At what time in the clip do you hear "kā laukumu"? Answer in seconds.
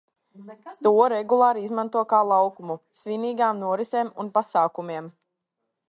2.15-2.79